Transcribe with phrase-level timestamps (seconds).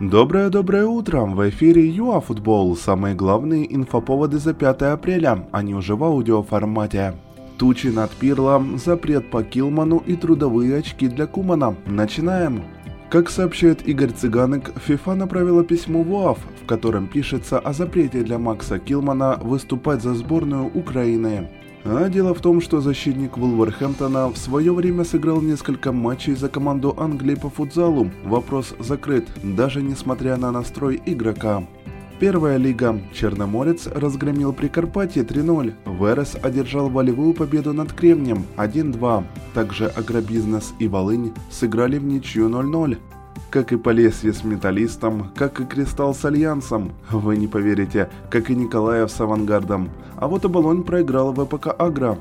[0.00, 1.26] Доброе-доброе утро!
[1.26, 2.74] В эфире ЮАФутбол.
[2.74, 5.46] Самые главные инфоповоды за 5 апреля.
[5.52, 7.12] Они уже в аудиоформате.
[7.58, 11.76] Тучи над Пирлом, запрет по Килману и трудовые очки для Кумана.
[11.84, 12.62] Начинаем!
[13.10, 18.38] Как сообщает Игорь Цыганык, ФИФА направила письмо в УАФ, в котором пишется о запрете для
[18.38, 21.50] Макса Килмана выступать за сборную Украины.
[21.84, 26.94] А дело в том, что защитник Вулверхэмптона в свое время сыграл несколько матчей за команду
[26.98, 28.10] Англии по футзалу.
[28.24, 31.66] Вопрос закрыт, даже несмотря на настрой игрока.
[32.20, 33.00] Первая лига.
[33.14, 35.72] Черноморец разгромил Прикарпатье 3-0.
[35.98, 39.24] Верес одержал волевую победу над Кремнем 1-2.
[39.54, 42.98] Также Агробизнес и Волынь сыграли в ничью 0-0
[43.50, 46.92] как и Полесье с Металлистом, как и Кристалл с Альянсом.
[47.10, 49.90] Вы не поверите, как и Николаев с Авангардом.
[50.16, 52.18] А вот Оболонь проиграл в ЭПК Агро.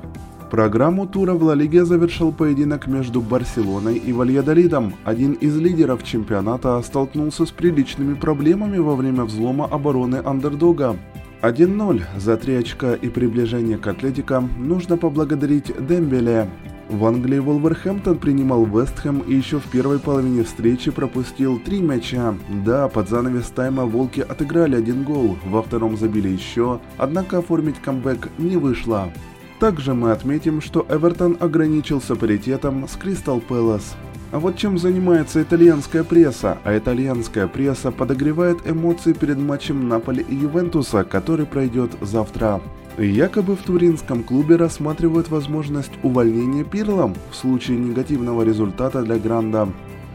[0.49, 4.95] Программу тура в Ла Лиге завершил поединок между Барселоной и Вальядолидом.
[5.03, 10.97] Один из лидеров чемпионата столкнулся с приличными проблемами во время взлома обороны андердога.
[11.43, 16.49] 1-0 за 3 очка и приближение к Атлетико нужно поблагодарить Дембеле.
[16.89, 22.33] В Англии Волверхэмптон принимал Вестхэм и еще в первой половине встречи пропустил три мяча.
[22.65, 28.29] Да, под занавес тайма волки отыграли один гол, во втором забили еще, однако оформить камбэк
[28.39, 29.13] не вышло.
[29.59, 33.95] Также мы отметим, что Эвертон ограничился паритетом с Кристал Пэлас.
[34.31, 36.57] А вот чем занимается итальянская пресса?
[36.63, 42.61] А итальянская пресса подогревает эмоции перед матчем Наполи и Ювентуса, который пройдет завтра.
[42.99, 49.69] Якобы в туринском клубе рассматривают возможность увольнения Пирлом в случае негативного результата для Гранда.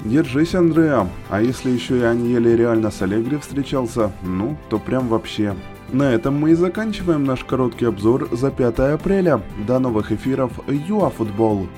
[0.05, 1.09] Держись, Андреа.
[1.31, 5.55] А если еще и Аньеле реально с Аллегри встречался, ну, то прям вообще.
[5.93, 9.41] На этом мы и заканчиваем наш короткий обзор за 5 апреля.
[9.67, 11.69] До новых эфиров ЮАФутбол.